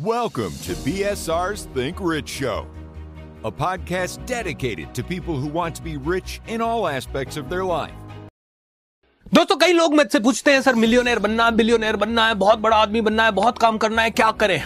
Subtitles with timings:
[0.00, 2.66] Welcome to BSR's Think Rich Show,
[3.44, 7.64] a podcast dedicated to people who want to be rich in all aspects of their
[7.64, 7.94] life.
[9.34, 12.76] दोस्तों कई लोग मुझसे पूछते हैं sir millionaire बनना है बिलियनर बनना है बहुत बड़ा
[12.76, 14.62] आदमी बनना है बहुत काम करना है क्या करें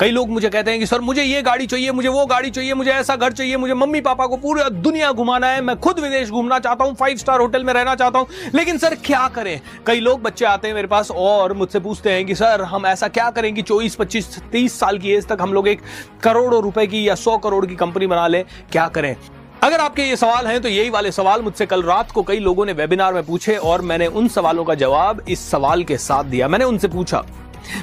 [0.00, 2.74] कई लोग मुझे कहते हैं कि, सर, मुझे ये गाड़ी चाहिए, मुझे वो गाड़ी चाहिए,
[2.74, 6.30] मुझे ऐसा घर चाहिए, मुझे मम्मी पापा को पूरी दुनिया घुमाना है, मैं खुद विदेश
[6.30, 9.60] घूमना चाहता हूँ फाइव स्टार होटल में रहना चाहता हूँ। लेकिन, सर, क्या करें?
[9.86, 13.08] कई लोग बच्चे आते हैं मेरे पास और मुझसे पूछते हैं कि, सर, हम ऐसा
[13.08, 15.80] क्या करें कि चौबीस, पच्चीस, तीस साल की एज तक हम लोग एक
[16.22, 18.44] करोड़ों रुपए की या सौ करोड़ की कंपनी बना लें?
[18.72, 19.16] क्या करें?
[19.62, 22.66] अगर आपके ये सवाल हैं तो यही वाले सवाल मुझसे कल रात को कई लोगों
[22.66, 26.48] ने वेबिनार में पूछे और मैंने उन सवालों का जवाब इस सवाल के साथ दिया।
[26.48, 27.24] मैंने उनसे पूछा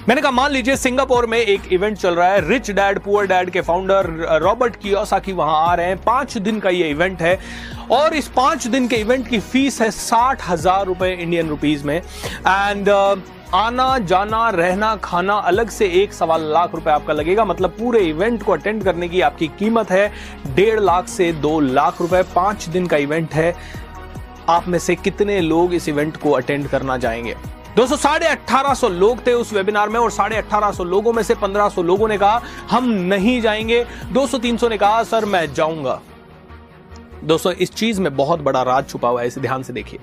[0.08, 3.50] मैंने कहा मान लीजिए सिंगापुर में एक इवेंट चल रहा है रिच डैड पुअर डैड
[3.50, 4.10] के फाउंडर
[4.44, 7.38] रॉबर्ट की वहाँ आ रहे हैं। पाँच दिन का ये इवेंट है
[7.92, 11.96] और इस पाँच दिन के इवेंट की फ़ीस है साठ हज़ार रुपए इंडियन रुपीज़ में।
[11.98, 13.20] एंड uh,
[13.54, 18.44] आना जाना रहना खाना अलग से एक सवा लाख रुपए आपका लगेगा। मतलब पूरे इवेंट
[18.44, 20.12] को अटेंड करने की आपकी कीमत है
[20.56, 23.54] डेढ़ लाख से दो लाख रुपए। पाँच दिन का इवेंट है।
[24.50, 27.36] आप में से कितने लोग इस इवेंट को अटेंड करना जाएँगे?
[27.76, 31.24] दोस्तों साढ़े अट्ठारह सौ लोग थे उस वेबिनार में और साढ़े अट्ठारह सौ लोगों में
[31.24, 35.04] से पंद्रह सौ लोगों ने कहा, हम नहीं जाएँगे। दो सौ तीन सौ ने कहा,
[35.04, 36.02] सर, मैं जाऊँगा।
[37.24, 40.00] दोस्तों, इस चीज़ में बहुत बड़ा राज छुपा हुआ है, इसे ध्यान से देखिए।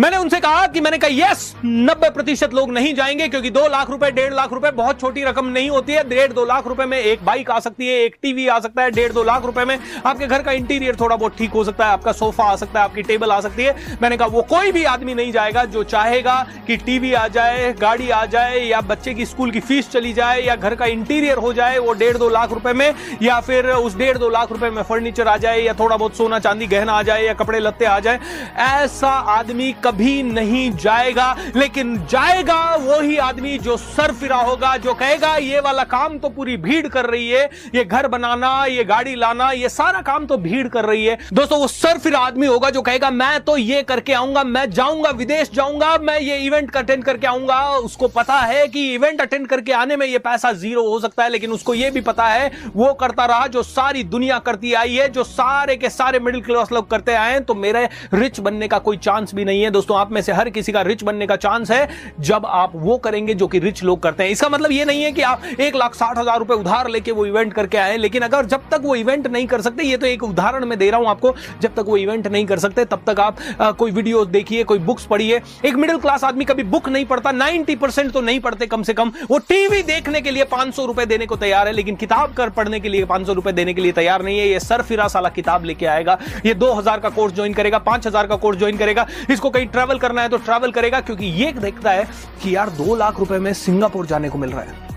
[0.00, 3.90] मैंने उनसे कहा कि मैंने कहा यस नब्बे प्रतिशत लोग नहीं जाएँगे क्योंकि दो लाख
[3.90, 6.96] रुपए, डेढ़ लाख रुपए बहुत छोटी रकम नहीं होती है। डेढ़ दो लाख रुपए में
[6.98, 9.78] एक बाइक आ सकती है, एक टीवी आ सकता है, डेढ़ दो लाख रुपए में
[10.06, 12.84] आपके घर का इंटीरियर थोड़ा बहुत ठीक हो सकता है, आपका सोफा आ सकता है,
[12.84, 16.46] आपकी टेबल आ सकती है। मैंने कहा, वो कोई भी आदमी नहीं जाएगा जो चाहेगा
[16.66, 20.40] कि टीवी आ जाए, गाड़ी आ जाए या बच्चे की स्कूल की फ़ीस चली जाए
[20.40, 23.96] या घर का इंटीरियर हो जाए वो डेढ़ दो लाख रुपए में या फिर उस
[23.96, 27.02] डेढ़ दो लाख रुपए में फर्नीचर आ जाए या थोड़ा बहुत सोना चांदी गहना आ
[27.02, 28.20] जाए या कपड़े लत्ते आ जाए।
[28.60, 35.34] ऐसा आदमी नहीं जाएगा, लेकिन जाएगा वो ही आदमी जो सर फिरा होगा, जो कहेगा,
[35.36, 39.50] ये वाला काम तो पूरी भीड़ कर रही है, ये घर बनाना, ये गाड़ी लाना,
[39.52, 42.82] ये सारा काम तो भीड़ कर रही है। दोस्तों, वो सर फिरा आदमी होगा जो
[42.82, 47.26] कहेगा, मैं तो ये करके आऊँगा, मैं जाऊँगा, विदेश जाऊँगा, मैं ये इवेंट अटेंड करके
[47.26, 51.22] आऊँगा। उसको पता है कि इवेंट अटेंड करके आने में ये पैसा ज़ीरो हो सकता
[51.22, 54.94] है, लेकिन उसको ये भी पता है, वो करता रहा जो सारी दुनिया करती आई
[54.94, 58.78] है, जो सारे के सारे मिडिल क्लास लोग करते आए तो मेरे रिच बनने का
[58.80, 61.36] कोई चांस भी नहीं है। दोस्तों आप में से हर किसी का रिच बनने का
[61.38, 61.88] चांस है।
[62.20, 65.12] जब आप वो करेंगे जो कि रिच लोग करते हैं। इसका मतलब ये नहीं है
[65.12, 68.46] कि आप एक लाख साठ हज़ार रुपए उधार लेके वो इवेंट करके आए लेकिन अगर
[68.46, 71.08] जब तक वो इवेंट नहीं कर सकते ये तो एक उदाहरण में दे रहा हूँ
[71.08, 74.64] आपको जब तक वो इवेंट नहीं कर सकते तब तक आप आ, कोई वीडियो देखिए
[74.64, 77.76] कोई बुक्स पढ़िए। एक मिडिल क्लास आदमी कभी बुक नहीं पढ़ता नाइनटी
[78.10, 81.36] तो नहीं पढ़ते कम से कम। वो टीवी देखने के लिए पाँच रुपए देने को
[81.36, 84.38] तैयार है लेकिन किताब कर पढ़ने के लिए पाँच रुपए देने के लिए तैयार नहीं
[84.38, 87.78] है। ये सर फिरा साला किताब लेके आएगा। ये दो हज़ार का कोर्स ज्वाइन करेगा
[87.80, 91.52] पाँच का कोर्स ज्वाइन करेगा। इसको कहीं ट्रैवल करना है तो ट्रैवल करेगा, क्योंकि ये
[91.54, 92.04] देखता है
[92.42, 94.89] कि यार दो लाख रुपए में सिंगापुर जाने को मिल रहा है।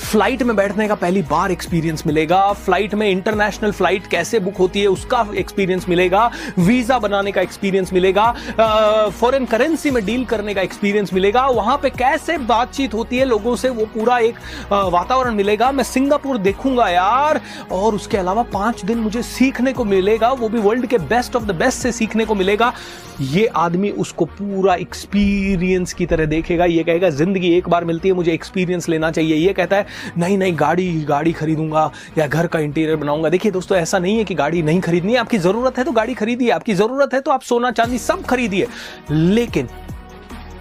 [0.00, 4.80] फ़्लाइट में बैठने का पहली बार एक्सपीरियंस मिलेगा। फ़्लाइट में इंटरनेशनल फ़्लाइट कैसे बुक होती
[4.80, 8.30] है, उसका एक्सपीरियंस मिलेगा। वीज़ा बनाने का एक्सपीरियंस मिलेगा।
[9.10, 13.54] फॉरेन करेंसी में डील करने का एक्सपीरियंस मिलेगा। वहाँ पे कैसे बातचीत होती है लोगों
[13.56, 14.38] से, वो पूरा एक
[14.72, 17.40] वातावरण मिलेगा। मैं सिंगापुर देखूँगा यार।
[17.72, 21.44] और उसके अलावा पाँच दिन मुझे सीखने को मिलेगा। वो भी वर्ल्ड के बेस्ट ऑफ़
[21.44, 22.72] द बेस्ट से सीखने को मिलेगा।
[23.22, 28.14] ये आदमी उसको पूरा एक्सपीरियंस की तरह देखेगा। ये कहेगा, ज़िंदगी एक बार मिलती है,
[28.14, 29.86] मुझे एक्सपीरियंस लेना चाहिए। ये कहता है
[30.18, 34.24] नहीं नहीं गाड़ी गाड़ी खरीदूँगा या घर का इंटीरियर बनाऊँगा। देखिए दोस्तों, ऐसा नहीं है
[34.24, 37.30] कि गाड़ी नहीं खरीदनी है। आपकी ज़रूरत है तो गाड़ी खरीदिए। आपकी ज़रूरत है तो
[37.30, 38.66] आप सोना, चांदी सब खरीदिए।
[39.10, 39.68] लेकिन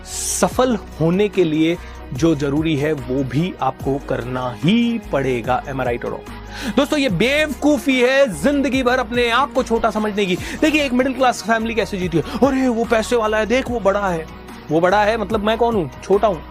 [0.06, 1.78] सफल होने के लिए
[2.14, 8.28] जो ज़रूरी है, वो भी आपको करना ही पड़ेगा। एम आई दोस्तों, ये बेवकूफ़ी है
[8.34, 12.18] ज़िंदगी भर अपने आप को छोटा समझने की। देखिए, एक मिडिल क्लास फैमिली कैसे जीती
[12.18, 12.24] है?
[12.44, 14.26] अरे, वो पैसे वाला है, देख, वो बड़ा है।
[14.72, 15.90] वो बड़ा है मतलब मैं कौन हूँ?
[16.04, 16.42] छोटा हूँ।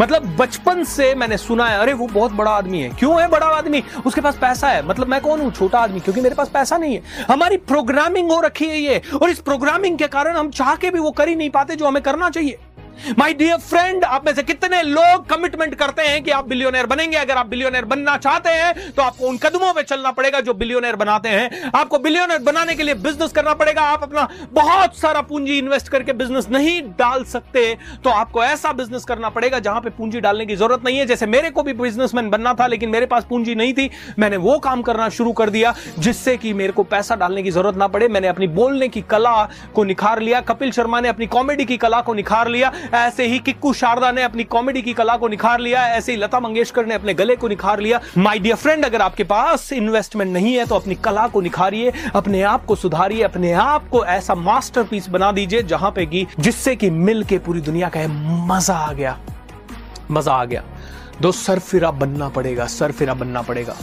[0.00, 3.46] मतलब बचपन से मैंने सुना है, अरे, वो बहुत बड़ा आदमी है। क्यों है बड़ा
[3.46, 3.84] आदमी?
[4.06, 5.52] उसके पास पैसा है। मतलब मैं कौन हूँ?
[5.52, 9.30] छोटा आदमी, क्योंकि मेरे पास पैसा नहीं है। हमारी प्रोग्रामिंग हो रखी है ये, और
[9.30, 12.02] इस प्रोग्रामिंग के कारण हम चाह के भी वो कर ही नहीं पाते जो हमें
[12.02, 12.58] करना चाहिए।
[13.18, 17.16] माय डियर फ्रेंड आप में से कितने लोग कमिटमेंट करते हैं कि आप बिलियोनर बनेंगे?
[17.16, 20.96] अगर आप बिलियोनर बनना चाहते हैं तो आपको उन कदमों में चलना पड़ेगा जो बिलियोनर
[20.96, 25.58] बनाते हैं। आपको बिलियोनर बनाने के लिए बिज़नेस करना पड़ेगा। आप अपना बहुत सारा पूंजी
[25.58, 27.66] इन्वेस्ट करके बिज़नेस नहीं डाल सकते
[28.04, 31.26] तो आपको ऐसा बिज़नेस करना पड़ेगा जहाँ पर पूंजी डालने की ज़रूरत नहीं है। जैसे
[31.28, 34.82] मेरे को भी बिजनेसमैन बनना था, लेकिन मेरे पास पूंजी नहीं थी, मैंने वो काम
[34.82, 38.28] करना शुरू कर दिया, जिससे कि मेरे को पैसा डालने की ज़रूरत ना पड़े। मैंने
[38.28, 42.14] अपनी बोलने की कला को निखार लिया। कपिल शर्मा ने अपनी कॉमेडी की कला को
[42.14, 46.12] निखार लिया। ऐसे ही किक्कू शारदा ने अपनी कॉमेडी की कला को निखार लिया, ऐसे
[46.12, 49.72] ही लता मंगेशकर ने अपने गले को निखार लिया। माय डियर फ्रेंड अगर आपके पास
[49.72, 54.04] इन्वेस्टमेंट नहीं है तो अपनी कला को निखारिए, अपने आप को सुधारिए, अपने आप को
[54.06, 58.06] ऐसा मास्टरपीस बना दीजिए, जहाँ पे की जिससे कि मिल के पूरी दुनिया का
[58.46, 59.18] मज़ा आ गया।
[60.10, 60.62] मज़ा आ गया।
[61.20, 63.76] दोस्त सरफिरा बनना पड़ेगा सरफिरा बनना पड़ेगा।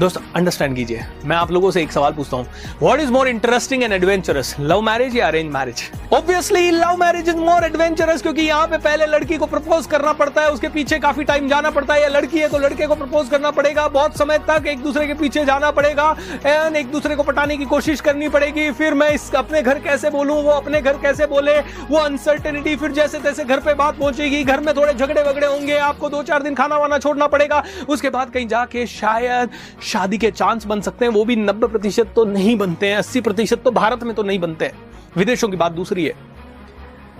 [0.00, 2.46] दोस्त अंडरस्टैंड कीजिए। मैं आप लोगों से एक सवाल पूछता हूँ।
[2.80, 7.36] What is more interesting and adventurous love marriage या arrange marriage obviously love marriage is
[7.36, 11.24] more adventurous क्योंकि यहाँ पे पहले लड़की को प्रपोज करना पड़ता है, उसके पीछे काफ़ी
[11.24, 14.38] टाइम जाना पड़ता है। या लड़की है तो लड़के को प्रपोज करना पड़ेगा, बहुत समय
[14.48, 16.08] तक एक दूसरे के पीछे जाना पड़ेगा
[16.46, 20.10] एंड एक दूसरे को पटाने की कोशिश करनी पड़ेगी। फिर मैं इस अपने घर कैसे
[20.10, 21.58] बोलूँ, वो अपने घर कैसे बोले,
[21.90, 25.76] वो अनसर्टेनिटी फिर जैसे तैसे घर पे बात पहुंचेगी। घर में थोड़े झगड़े वगड़े होंगे,
[25.78, 29.50] आपको दो चार दिन खाना वाना छोड़ना पड़ेगा। उसके बाद कहीं जाके शायद
[29.82, 33.20] शादी के चांस बन सकते हैं, वो भी नब्बे प्रतिशत तो नहीं बनते हैं, अस्सी
[33.20, 34.72] प्रतिशत तो भारत में तो नहीं बनते हैं।
[35.16, 36.14] विदेशों की बात दूसरी है।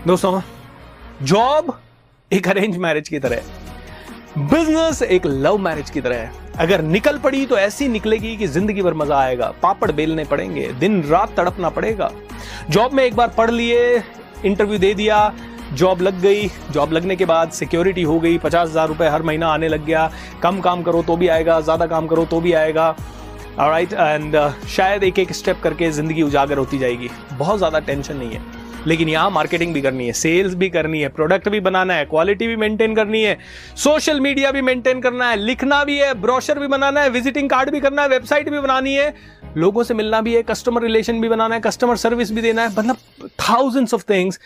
[0.06, 0.40] दोस्तों
[1.22, 1.76] जॉब
[2.30, 7.18] एक अरेंज मैरिज की तरह है। बिज़नेस एक लव मैरिज की तरह है। अगर निकल
[7.18, 11.68] पड़ी तो ऐसी निकलेगी कि ज़िंदगी भर मज़ा आएगा। पापड़ बेलने पड़ेंगे, दिन रात तड़पना
[11.70, 12.10] पड़ेगा।
[12.70, 14.02] जॉब में एक बार पढ़ लिए
[14.44, 15.32] इंटरव्यू दे दिया
[15.72, 19.48] जॉब लग गई। जॉब लगने के बाद सिक्योरिटी हो गई। पचास हज़ार रुपए हर महीना
[19.48, 20.10] आने लग गया।
[20.42, 22.94] कम काम करो तो भी आएगा ज़्यादा काम करो तो भी आएगा।
[23.58, 28.16] राइट एंड uh, शायद एक एक स्टेप करके ज़िंदगी उजागर होती जाएगी। बहुत ज़्यादा टेंशन
[28.16, 31.94] नहीं है। लेकिन यहाँ मार्केटिंग भी करनी है सेल्स भी करनी है प्रोडक्ट भी बनाना
[31.94, 33.36] है क्वालिटी भी मेंटेन करनी है
[33.76, 37.70] सोशल मीडिया भी मेंटेन करना है लिखना भी है ब्रोशर भी बनाना है विजिटिंग कार्ड
[37.70, 39.14] भी करना है वेबसाइट भी बनानी है।
[39.56, 42.74] लोगों से मिलना भी है कस्टमर रिलेशन भी बनाना है कस्टमर सर्विस भी देना है।
[42.78, 42.96] मतलब
[43.40, 44.40] थाउजेंड्स ऑफ़ थिंग्स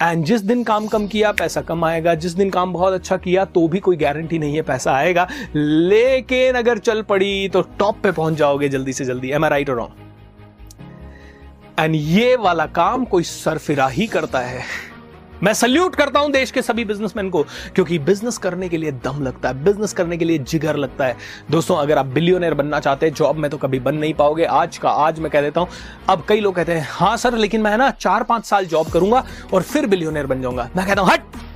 [0.00, 3.44] एंड जिस दिन काम कम किया, पैसा कम आएगा। जिस दिन काम बहुत अच्छा किया
[3.44, 8.12] तो भी कोई गारंटी नहीं है, पैसा आएगा। लेकिन अगर चल पड़ी तो टॉप पे
[8.12, 9.88] पहुँच जाओगे जल्दी से जल्दी। एम आई राइट और
[11.78, 14.62] एंड ये वाला काम कोई सरफिरा ही करता है।
[15.42, 17.42] मैं सल्यूट करता हूँ देश के सभी बिजनेसमैन को,
[17.74, 21.16] क्योंकि बिज़नेस करने के लिए दम लगता है बिज़नेस करने के लिए जिगर लगता है।
[21.50, 24.78] दोस्तों, अगर आप बिलियोनर बनना चाहते हैं जॉब में तो कभी बन नहीं पाओगे। आज
[24.78, 25.68] का, आज मैं कह देता हूँ,
[26.08, 29.24] अब कई लोग कहते हैं हाँ सर, लेकिन मैं ना चार पाँच साल जॉब करूँगा
[29.54, 31.47] और फिर बिलियोनर बन जाऊँगा। मैं कहता हूँ, हट!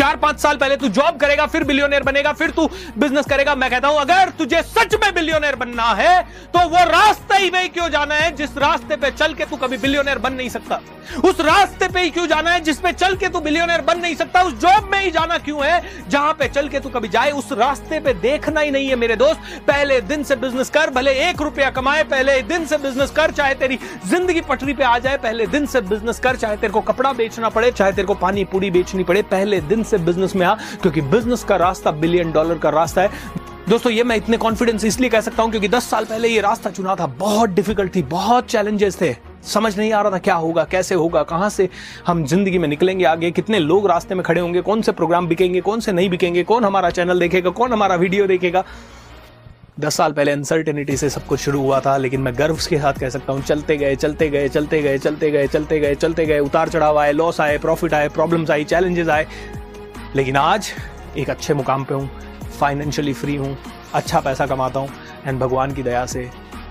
[0.00, 2.68] चार पाँच साल पहले तू जॉब करेगा, फिर बिलियोनियर बनेगा, फिर तू
[2.98, 6.22] बिज़नेस करेगा। मैं कहता हूँ, अगर तुझे सच में बिलियोनियर बनना है
[6.54, 9.76] तो वो रास्ते ही में क्यों जाना है जिस रास्ते पे चल के तू कभी
[9.78, 10.80] बिलियोनियर बन नहीं सकता?
[11.24, 14.42] उस रास्ते पे ही क्यों जाना है जिसपे चल के तू बिलियोनियर बन नहीं सकता?
[14.42, 17.30] उस जॉब में ही जाना क्यों है जहाँ पे चल के तू कभी जाए?
[17.32, 21.12] उस रास्ते पे देखना ही नहीं है मेरे दोस्त। पहले दिन से बिज़नेस कर, भले
[21.28, 25.16] एक रुपया कमाए, पहले दिन से बिज़नेस कर, चाहे तेरी ज़िंदगी पटरी पे आ जाए,
[25.18, 28.44] पहले दिन से बिज़नेस कर, चाहे तेरे को कपड़ा बेचना पड़े, चाहे तेरे को पानी
[28.46, 32.58] पूरी बेचनी पड़े, पहले दिन से बिज़नेस में आ, क्योंकि बिज़नेस का रास्ता बिलियन डॉलर
[32.58, 36.04] का रास्ता है। दोस्तों, ये मैं इतने कॉन्फिडेंस इसलिए कह सकता हूँ क्योंकि 10 साल
[36.04, 39.14] पहले ये रास्ता चुना था, बहुत डिफ़िकल्ट थी, बहुत चैलेंजेस थे।
[39.44, 41.68] समझ नहीं आ रहा था क्या होगा, कैसे होगा, कहाँ से
[42.06, 45.60] हम ज़िंदगी में निकलेंगे आगे, कितने लोग रास्ते में खड़े होंगे, कौन से प्रोग्राम बिकेंगे,
[45.60, 48.64] कौन से नहीं बिकेंगे, कौन हमारा चैनल देखेगा, कौन हमारा वीडियो देखेगा।
[49.80, 52.98] दस साल पहले अनसर्टेनिटी से सब कुछ शुरू हुआ था, लेकिन मैं गर्व के साथ
[53.00, 56.38] कह सकता हूँ, चलते गए चलते गए चलते गए चलते गए चलते गए चलते गए,
[56.38, 59.26] उतार चढ़ाव आए लॉस आए प्रॉफिट आए प्रॉब्लम्स आई चैलेंजेस आए।
[60.16, 60.70] लेकिन आज
[61.18, 62.08] एक अच्छे मुकाम पे हूँ
[62.58, 63.56] फाइनेंशियली फ्री हूँ
[63.94, 64.88] अच्छा पैसा कमाता हूँ
[65.26, 66.28] एंड भगवान की दया से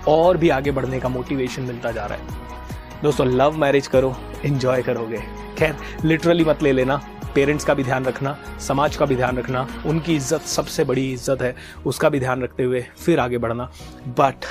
[0.08, 4.14] और भी आगे बढ़ने का मोटिवेशन मिलता जा रहा है। दोस्तों लव मैरिज करो
[4.44, 5.18] एंजॉय करोगे।
[5.58, 7.00] खैर लिटरली मत ले लेना।
[7.34, 11.42] पेरेंट्स का भी ध्यान रखना, समाज का भी ध्यान रखना, उनकी इज़्ज़त सबसे बड़ी इज़्ज़त
[11.42, 11.54] है,
[11.86, 13.70] उसका भी ध्यान रखते हुए फिर आगे बढ़ना।
[14.18, 14.46] बट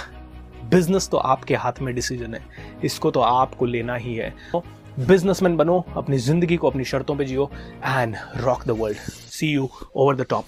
[0.72, 2.42] बिज़नेस तो आपके हाथ में डिसीज़न है,
[2.84, 4.34] इसको तो आपको लेना ही है।
[5.00, 7.50] बिजनेसमैन बनो, अपनी ज़िंदगी को अपनी शर्तों पे जियो
[7.86, 8.98] and rock the world
[9.32, 10.46] see you over the top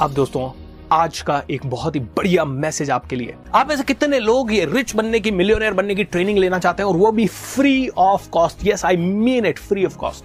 [0.00, 0.50] अब दोस्तों,
[0.92, 4.94] आज का एक बहुत ही बढ़िया मैसेज आपके लिए। आप ऐसे कितने लोग ये रिच
[4.96, 8.66] बनने की मिलियनर बनने की ट्रेनिंग लेना चाहते हैं, और वो भी free of cost
[8.66, 10.24] yes I mean it free of cost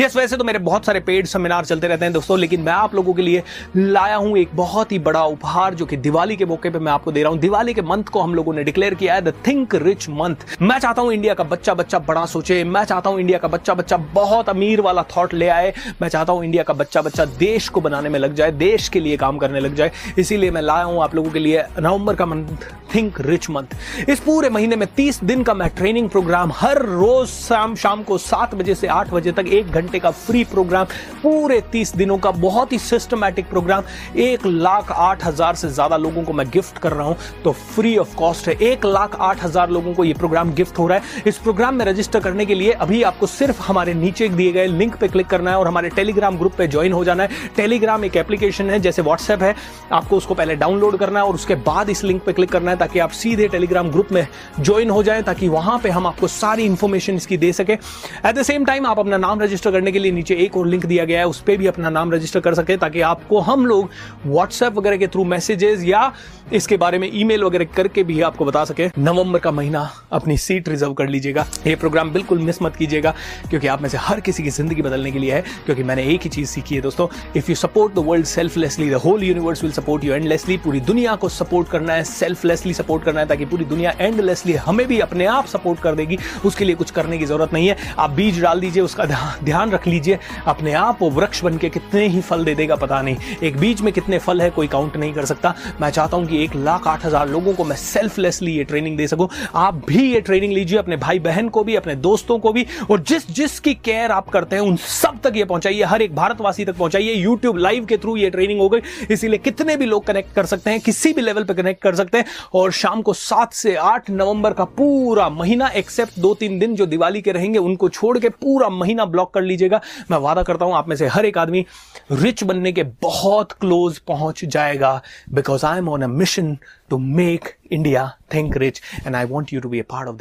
[0.00, 2.94] yes वैसे तो मेरे बहुत सारे पेड सेमिनार चलते रहते हैं दोस्तों, लेकिन मैं आप
[2.94, 3.42] लोगों के लिए
[3.76, 7.12] लाया हूँ एक बहुत ही बड़ा उपहार जो कि दिवाली के मौके पे मैं आपको
[7.12, 9.74] दे रहा हूँ। दिवाली के मंथ को हम लोगों ने डिक्लेयर किया है द थिंक
[9.76, 13.38] रिच मंथ मैं चाहता हूँ इंडिया का बच्चा बच्चा बड़ा सोचे, मैं चाहता हूँ इंडिया
[13.38, 17.02] का बच्चा बच्चा बहुत अमीर वाला थॉट ले आए। मैं चाहता हूँ इंडिया का बच्चा
[17.02, 20.50] बच्चा देश को बनाने में लग जाए, देश के लिए काम करने लग जाए। इसीलिए
[20.50, 22.56] मैं लाया हूँ आप लोगों के लिए नवंबर का मंथ
[22.94, 27.28] थिंक रिच मंथ इस पूरे महीने में तीस दिन का मैं ट्रेनिंग प्रोग्राम हर रोज
[27.28, 30.86] शाम शाम को सात बजे से आठ बजे तक एक घंटे का फ्री प्रोग्राम
[31.22, 33.84] पूरे तीस दिनों का बहुत ही सिस्टमैटिक प्रोग्राम
[34.18, 37.96] एक लाख आठ हज़ार से ज़्यादा लोगों को मैं गिफ्ट कर रहा हूँ तो फ्री
[37.98, 41.22] ऑफ़ कॉस्ट है। एक लाख आठ हज़ार लोगों को यह प्रोग्राम गिफ्ट हो रहा है।
[41.26, 44.96] इस प्रोग्राम में रजिस्टर करने के लिए अभी आपको सिर्फ़ हमारे नीचे दिए गए लिंक
[44.96, 48.16] पे क्लिक करना है और हमारे टेलीग्राम ग्रुप पे ज्वाइन हो जाना है। टेलीग्राम एक
[48.16, 49.54] एप्लीकेशन है, जैसे व्हाट्सएप है,
[49.92, 52.76] आपको उसको पहले डाउनलोड करना है और उसके बाद इस लिंक पे क्लिक करना है
[52.76, 54.26] ताकि आप सीधे टेलीग्राम ग्रुप में
[54.60, 58.42] ज्वाइन हो जाए, ताकि वहाँ पे हम आपको सारी इंफॉर्मेशन इसकी दे सके। एट द
[58.42, 61.18] सेम टाइम आप अपना नाम रजिस्टर करने के लिए नीचे एक और लिंक दिया गया
[61.18, 63.90] है, उस पर भी अपना नाम रजिस्टर कर सके ताकि आपको हम लोग
[64.26, 66.12] व्हाट्सएप वगैरह के थ्रू मैसेजेस या
[66.52, 70.68] इसके बारे में ईमेल वगैरह करके भी आपको बता सके। नवंबर का महीना अपनी सीट
[70.68, 73.14] रिज़र्व कर लीजिएगा। ये प्रोग्राम बिल्कुल मिस मत कीजिएगा,
[73.50, 76.22] क्योंकि आप में से हर किसी की ज़िंदगी बदलने के लिए है, क्योंकि मैंने एक
[76.22, 79.72] ही चीज़ सीखी है दोस्तों। If you support the world selflessly the whole universe will
[79.72, 83.64] support you endlessly पूरी दुनिया को सपोर्ट करना है सेल्फलेसली सपोर्ट करना है, ताकि पूरी
[83.64, 87.52] दुनिया एंडलेसली हमें भी अपने आप सपोर्ट कर देगी। उसके लिए कुछ करने की ज़रूरत
[87.52, 89.04] नहीं है। आप बीज डाल दीजिए, उसका
[89.44, 93.00] ध्यान रख लीजिए, अपने आप वो वृक्ष बन के कितने ही फल दे देगा, पता
[93.02, 96.26] नहीं। एक बीज में कितने फल है, कोई काउंट नहीं कर सकता। मैं चाहता हूँ
[96.26, 100.02] कि एक लाख आठ हज़ार लोगों को मैं सेल्फलेसली ये ट्रेनिंग दे सकूँ। आप भी
[100.12, 103.74] ये ट्रेनिंग लीजिए, अपने भाई बहन को भी, अपने दोस्तों को भी, और जिस जिसकी
[103.74, 107.56] केयर आप करते हैं, उन सब तक ये पहुंचाइए। हर एक भारतवासी तक पहुंचाइए। यूट्यूब
[107.56, 110.80] लाइव के थ्रू ये ट्रेनिंग हो गई। इसीलिए कितने भी लोग कनेक्ट कर सकते हैं,
[110.80, 112.24] किसी भी लेवल पर कनेक्ट कर सकते हैं,
[112.54, 116.86] और शाम को सात से आठ नवंबर का पूरा महीना एक्सेप्ट दो तीन दिन जो
[116.86, 120.74] दिवाली के रहेंगे, उनको छोड़ के पूरा महीना ब्लॉक कर लीजिएगा। मैं वादा करता हूँ
[120.74, 121.64] आप में से हर एक आदमी
[122.12, 125.00] रिच बनने के बहुत क्लोज पहुँच जाएगा।
[125.32, 126.56] Because I am on a mission
[126.90, 130.12] to make India think rich and I want you to be a part of